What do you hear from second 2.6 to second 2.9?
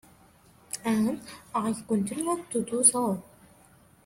do